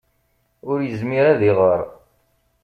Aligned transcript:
Ur 0.69 0.79
yezmir 0.83 1.25
ad 1.31 1.41
iɣeṛ. 1.49 1.81